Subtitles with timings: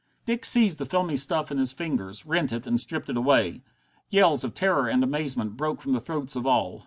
[0.25, 3.61] Dick seized the filmy stuff in his fingers, rent it, and stripped it away.
[4.09, 6.79] Yells of terror and amazement broke from the throats of all.